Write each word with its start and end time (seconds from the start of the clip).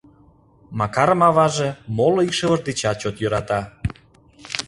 Макарым 0.77 1.21
аваже 1.29 1.69
моло 1.95 2.21
икшывыж 2.27 2.61
дечат 2.67 2.95
чот 3.01 3.15
йӧрата. 3.21 3.61